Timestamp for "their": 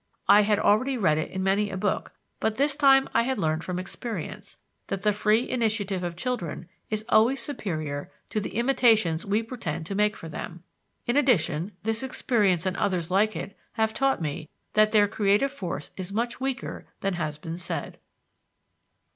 14.91-15.07